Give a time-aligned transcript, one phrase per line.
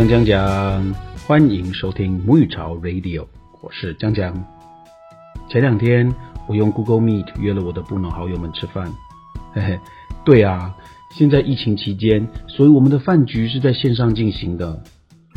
[0.00, 0.94] 江江讲，
[1.26, 3.26] 欢迎收听母语潮 Radio，
[3.60, 4.32] 我是江江。
[5.46, 6.10] 前两天
[6.48, 8.90] 我用 Google Meet 约了我的布农好友们吃饭，
[9.52, 9.78] 嘿嘿，
[10.24, 10.74] 对啊，
[11.12, 14.82] 现在疫情期间，所以我们的饭局是在线上进行的。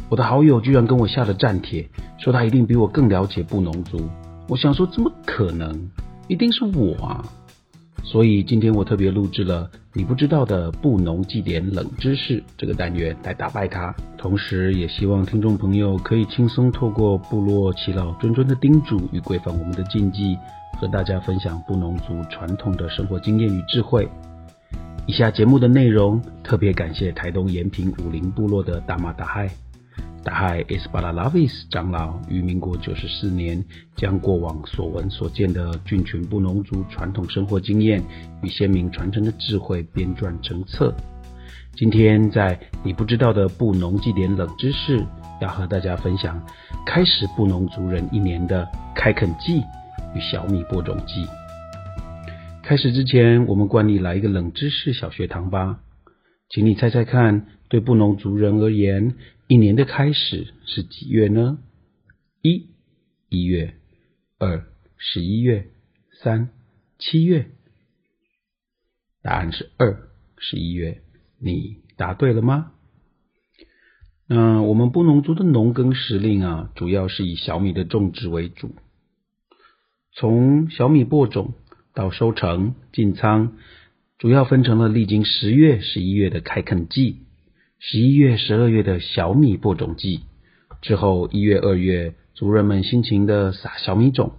[0.07, 1.85] 我的好友居然跟我下了战帖，
[2.17, 4.09] 说他一定比我更了解布农族。
[4.47, 5.77] 我想说，怎么可能？
[6.29, 7.25] 一定是我啊！
[8.03, 20.37] 所以今天我特别录制了你不知道的布农祭典冷知识这个单元来打败它，同时也希望听众朋友可以轻松透过部落耆老谆谆的叮嘱与规范我们的禁忌，
[20.79, 24.07] 和大家分享布农族传统的生活经验与智慧。
[25.07, 29.49] 以下节目的内容特别感谢台东延平武林部落的大马大嗨。
[30.23, 33.61] 大海 Esbalalavis 长老于民国九十四年，
[33.97, 38.01] 将过往所闻所见的菌群布农族传统生活经验
[38.41, 40.95] 与先民传承的智慧编撰成册。
[41.75, 45.05] 今天在你不知道的布农祭典冷知识，
[45.41, 46.41] 要和大家分享
[46.85, 49.61] 开始布农族人一年的开垦季
[50.15, 51.27] 与小米播种季。
[52.61, 55.79] 开始之前，我们惯例来一个冷知识小学堂吧，
[56.47, 59.15] 请你猜猜看，对布农族人而言。
[59.47, 61.57] 一年的开始是几月呢？
[62.43, 62.67] 一
[63.29, 63.73] 一月，
[64.37, 64.67] 二
[64.99, 65.71] 十一月，
[66.21, 66.49] 三
[66.99, 67.47] 七月。
[69.23, 70.07] 答案是二
[70.37, 71.01] 十一月。
[71.39, 72.73] 你答对了吗？
[74.27, 78.75] 那我们布农族的农耕时令啊，主要是以小米的种植为主。
[80.11, 81.55] 从小米播种
[81.95, 83.57] 到收成进仓，
[84.19, 87.21] 主要分成了历经十月、十一月的开垦季。
[87.85, 90.21] 十一月、十二月的小米播种季
[90.81, 94.35] 之后，一月、二月，族人们辛勤的撒小米种。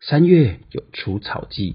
[0.00, 1.74] 三月有除草季，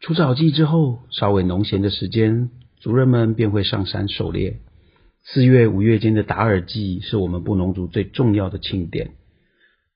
[0.00, 4.60] 除草季之后，稍微农闲的时间，族人们便会上山狩猎。
[5.24, 9.10] 四月、五月间的达尔季是我们布农族最重要的庆典。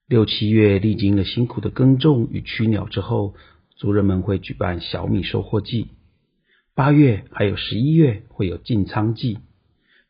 [0.07, 3.33] 六七月历经了辛苦的耕种与驱鸟之后，
[3.77, 5.87] 族人们会举办小米收获季。
[6.75, 9.39] 八月还有十一月会有进仓季。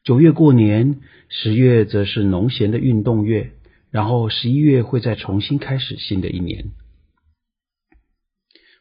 [0.06, 1.00] 九月过年，
[1.30, 3.54] 十月则是农闲的运动月，
[3.90, 6.66] 然后十一月会再重新开始新的一年。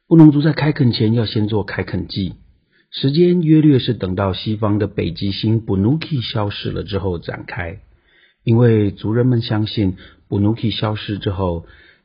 [0.06, 2.34] 布农族在开垦前要先做开垦祭，
[2.90, 7.80] 时间约略是等到西方的北极星布努基消失了之后展开，
[8.44, 9.96] 因为族人们相信
[10.28, 11.64] 布努基消失之后，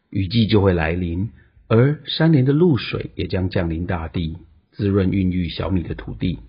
[0.09, 1.31] 雨季就会来临，
[1.67, 4.37] 而山林的露水也将降临大地，
[4.71, 6.39] 滋润孕育小米的土地。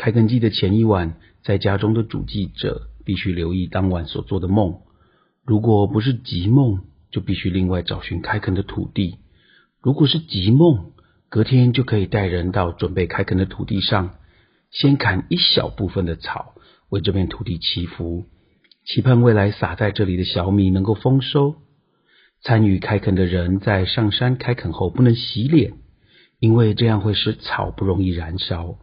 [0.00, 4.78] 开垦季的前一晚，在家中的主祭者必须留意当晚所做的梦。
[5.44, 9.18] 如果不是吉梦，就必须另外找寻开垦的土地；
[9.82, 10.92] 如果是吉梦，
[11.28, 14.14] 隔天就可以带人到准备开垦的土地上，
[14.70, 16.54] 先砍一小部分的草，
[16.88, 18.24] 为这片土地祈福，
[18.86, 21.56] 期盼未来撒在这里的小米能够丰收。
[22.40, 25.74] 参与开垦的人在上山开垦后不能洗脸，
[26.38, 28.78] 因为这样会使草不容易燃烧。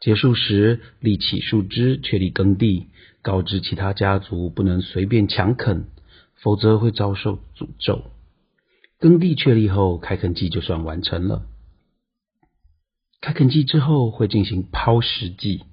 [0.00, 2.88] 结束时，立起树枝，确立耕地，
[3.22, 5.86] 告知其他家族不能随便强垦，
[6.34, 8.04] 否则会遭受诅咒。
[8.98, 11.46] 耕地确立后，开垦季就算完成了。
[13.20, 15.64] 开垦季之后会进行抛石季，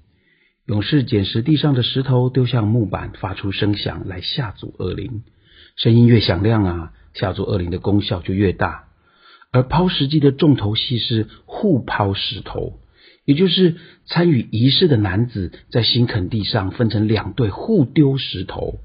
[0.66, 5.22] 勇士捡拾地上的石头丢向木板，发出声响来吓阻恶灵。
[5.76, 8.88] 声音越响亮啊，吓阻恶灵的功效就越大。
[9.52, 12.80] 而抛石季的重头戏是互抛石头。
[13.24, 13.76] 也就是
[14.06, 18.80] 参与仪式的男子在新垦地上分成两队互丢石头，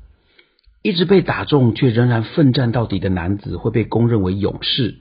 [0.82, 5.00] 一直被打中却仍然奋战到底的男子会被公认为勇士。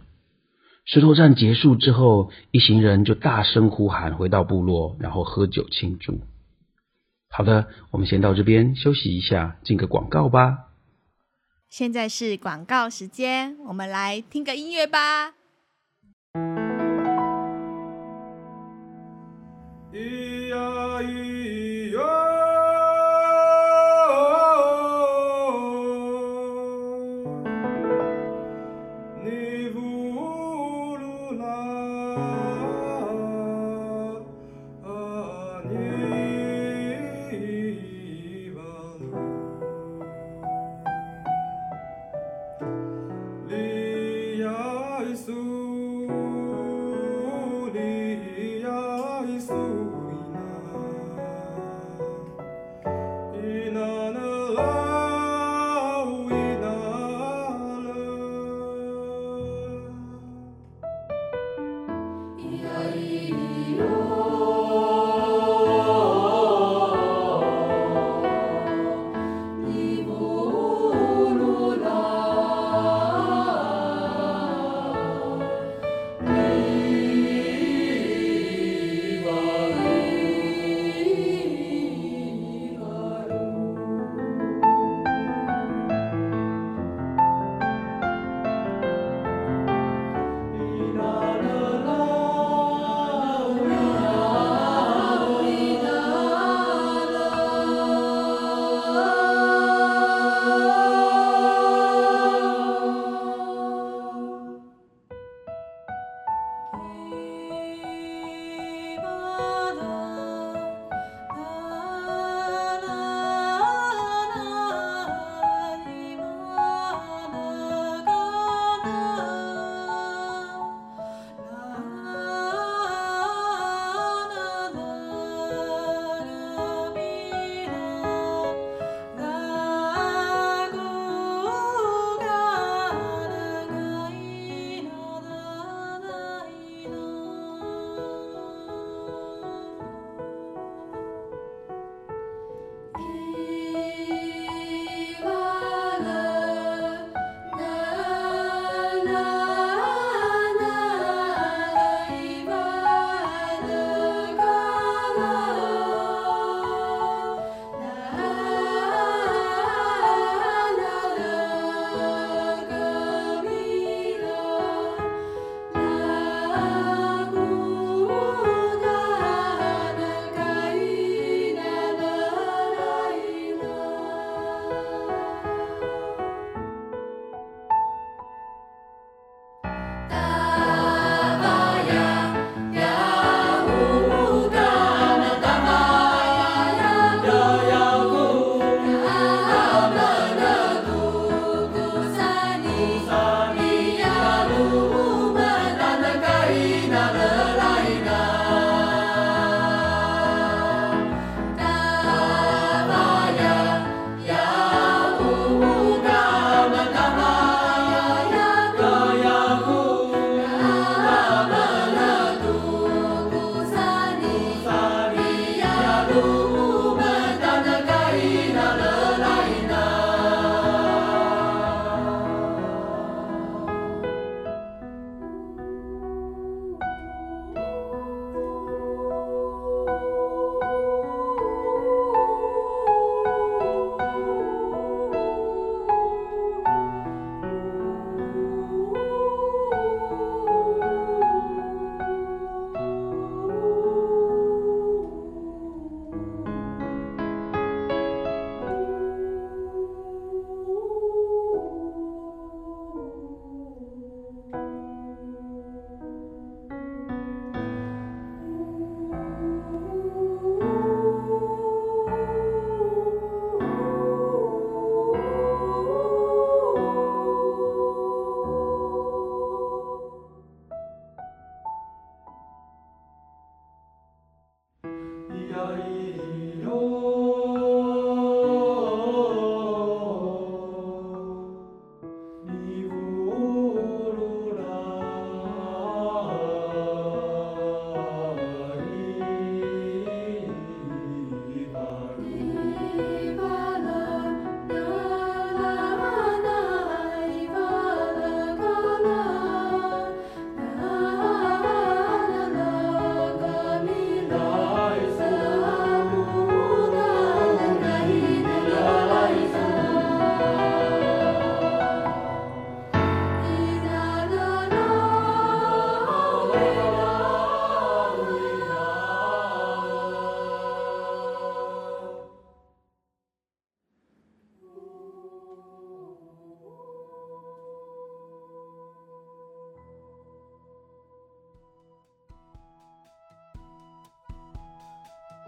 [0.84, 6.20] 石头战结束之后，一行人就大声呼喊回到部落，然后喝酒庆祝。
[7.30, 10.70] 好的，我们先到这边休息一下，进个广告吧。
[11.68, 15.34] 现在是广告时间，我们来听个音乐吧。
[19.98, 20.27] Ooh.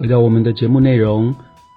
[0.01, 1.35] 回到我们的节目内容，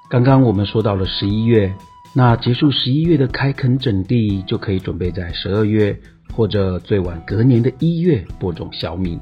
[0.09, 1.75] 刚刚我们说到了十一月，
[2.13, 5.99] 那结束十一月的开垦整地，就可以准备在十二月
[6.33, 9.19] 或者最晚隔年的一月播种小米。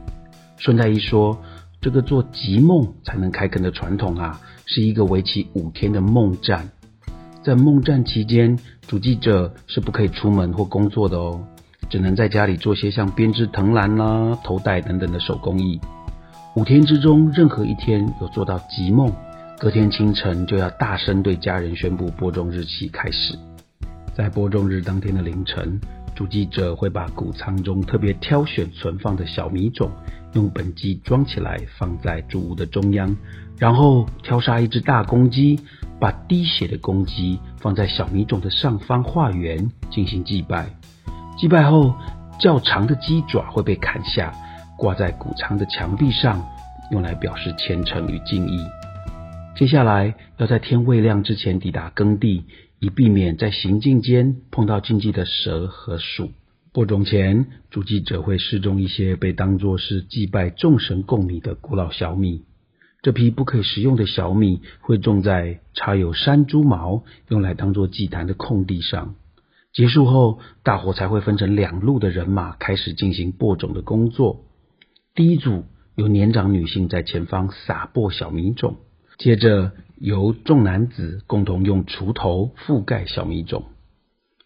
[0.58, 1.36] 顺带一说，
[1.82, 6.70] 这个做集梦才能开垦的传统啊，是一个为期五天的梦战。
[7.44, 8.56] 在梦战期间，
[8.86, 11.44] 主记者是不可以出门或工作的哦，
[11.90, 15.82] 只能在家里做些像编织藤篮啦、头带等等的手工艺。
[16.54, 19.10] 五天之中，任何一天有做到集梦，
[19.58, 23.40] 隔天清晨就要大声对家人宣布播种日期开始。
[24.14, 25.80] 在播种日当天的凌晨，
[26.14, 29.90] 主记者会把谷仓中特别挑选存放的小米种。
[30.34, 33.16] 用本机装起来，放在主屋的中央，
[33.58, 35.58] 然后挑杀一只大公鸡，
[36.02, 40.70] 把滴血的公鸡放在小米种的上方画圆，进行祭拜。
[41.38, 41.96] 祭拜后，
[42.42, 44.34] 较长的鸡爪会被砍下，
[44.82, 46.44] 挂在谷仓的墙壁上，
[46.90, 48.66] 用来表示虔诚与敬意。
[49.56, 52.46] 接下来要在天未亮之前抵达耕地，
[52.80, 56.32] 以避免在行进间碰到禁忌的蛇和鼠。
[56.74, 62.46] 播种前，主祭者会试种一些被当作是祭拜众神供米的古老小米。
[63.04, 69.14] 这批不可食用的小米会种在插有山猪毛、用来当做祭坛的空地上。
[69.74, 74.46] 结束后，大伙才会分成两路的人马开始进行播种的工作。
[75.14, 75.66] 第一组
[75.96, 78.78] 由年长女性在前方撒播小米种，
[79.18, 83.66] 接着由众男子共同用锄头覆盖小米种。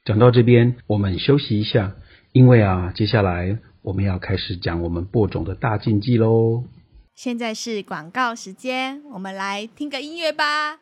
[0.03, 1.95] 讲到这边，我们休息一下。
[2.31, 6.63] 因为啊，接下来我们要开始讲我们播种的大禁忌喽。
[7.13, 10.79] 现在是广告时间，我们来听个音乐吧。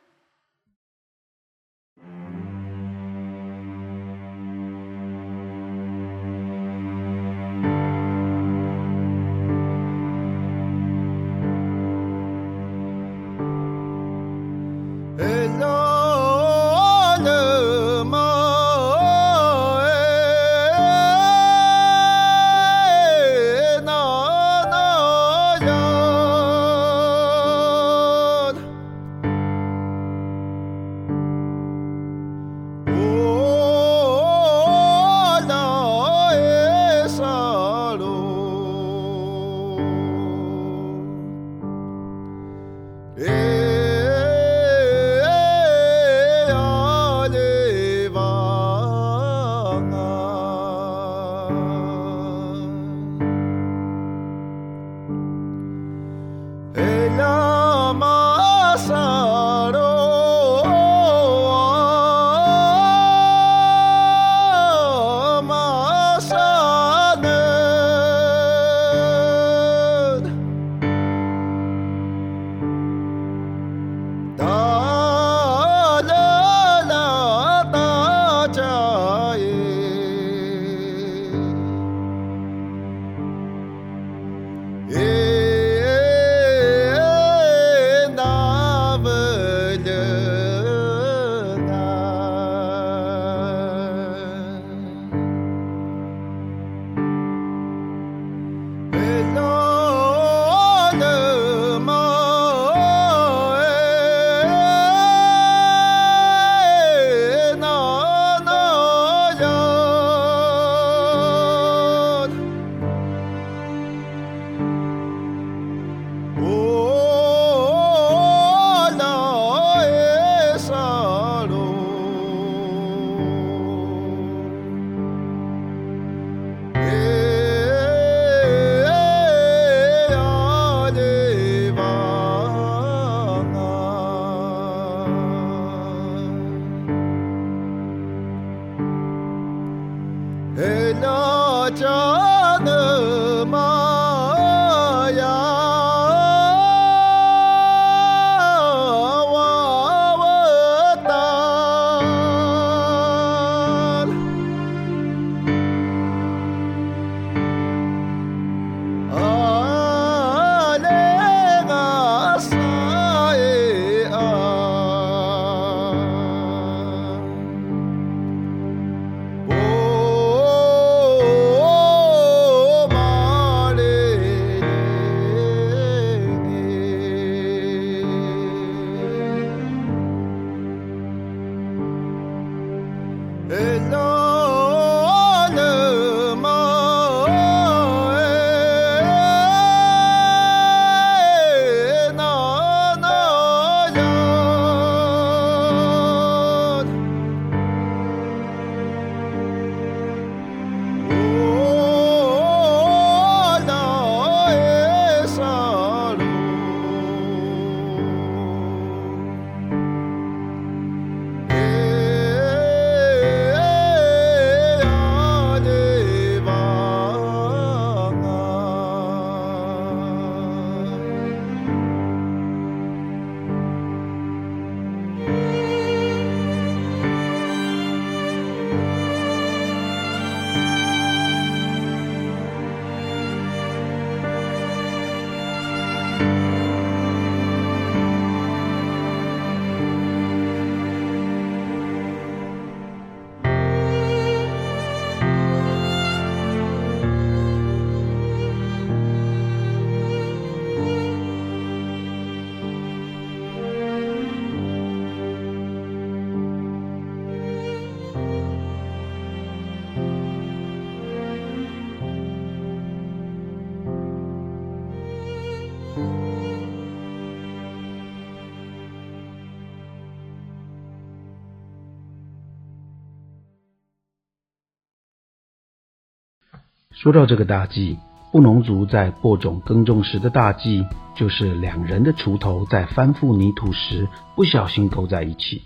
[277.04, 277.98] 说到这个大忌，
[278.32, 284.08] 布农族在播种耕种时的大忌，就是两人的锄头在翻覆泥土时
[284.38, 285.62] 不小心勾在一起。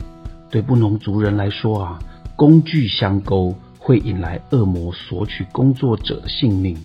[0.50, 2.00] 对布农族人来说啊，
[2.36, 6.76] 工具相勾会引来恶魔索取工作者的性命，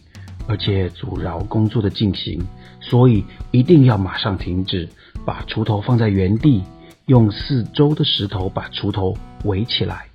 [0.47, 2.39] 而且阻挠工作的进行，
[2.79, 4.87] 所以一定要马上停止，
[5.25, 6.63] 把锄头放在原地，
[7.07, 10.12] 用四周的石头把锄头围起来。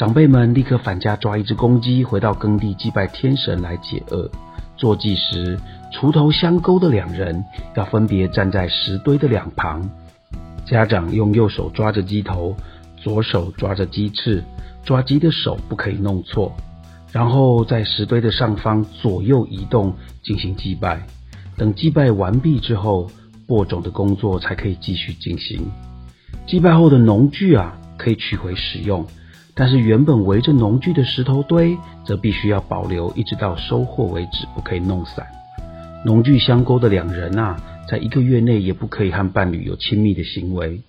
[0.00, 4.30] 长辈们立刻返家抓一只公鸡，回到耕地祭拜天神来解厄。
[4.74, 5.60] 做祭时，
[5.92, 7.44] 锄头相勾的两人
[7.76, 9.86] 要分别站在石堆的两旁。
[10.64, 12.56] 家长用右手抓着鸡头，
[12.96, 14.42] 左手抓着鸡翅，
[14.86, 16.50] 抓鸡的手不可以弄错。
[17.12, 21.06] 然后在石堆的上方左右移动进行祭拜。
[21.58, 23.06] 等祭拜完毕之后，
[23.46, 25.70] 播种的工作才可以继续进行。
[26.46, 29.06] 祭拜后的农具啊，可以取回使用。
[29.54, 35.26] 但是原本围着农具的石头堆，则必须要保留，一直到收获为止，不可以弄散。
[36.04, 40.80] 农具相勾的两人啊，在一个月内也不可以和伴侣有亲密的行为。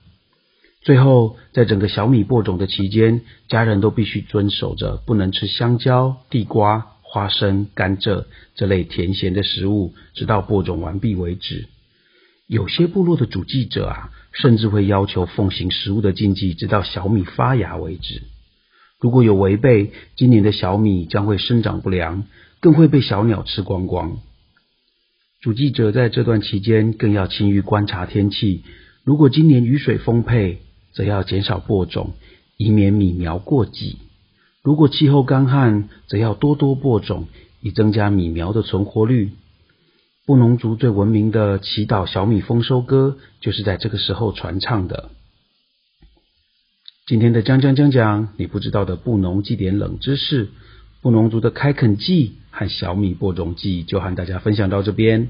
[0.82, 11.68] 最后，在整个小米播种的期间，家人都必须遵守着不能吃香蕉、地瓜、花生、甘蔗这类甜咸的食物，直到播种完毕为止。
[12.48, 18.24] 有些部落的主祭者啊，甚至会要求奉行食物的禁忌，直到小米发芽为止。
[19.02, 22.24] 如果有违背，今年的小米将会生长不良，
[22.60, 24.20] 更会被小鸟吃光光。
[25.42, 28.64] 主记者在这段期间更要勤于观察天气。
[29.04, 30.60] 如果今年雨水丰沛，
[30.94, 32.12] 则要减少播种，
[32.58, 33.98] 以免米苗过挤；
[34.62, 37.28] 如果气候干旱，则要多多播种，
[37.60, 39.32] 以增加米苗的存活率。
[40.28, 45.10] 布农族最闻名的祈祷小米丰收歌，就是在这个时候传唱的。
[47.08, 50.50] 今天的讲讲讲讲你不知道的布农祭典冷知识，
[51.02, 55.28] 布农族的开垦季和小米播种季就和大家分享到这边。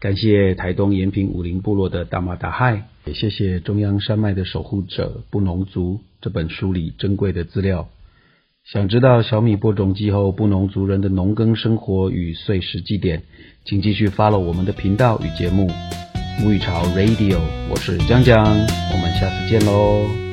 [0.00, 7.88] 感谢台东延平武林部落的大马大嗨，也谢谢中央山脉的守护者布农族这本书里珍贵的资料。
[8.64, 13.24] 想知道小米播种季后布农族人的农耕生活与碎石祭典，
[13.66, 15.70] 请继续 follow 我们的频道与节目。
[16.40, 17.38] 沐浴潮 Radio，
[17.70, 20.29] 我是江江，我们下次见喽。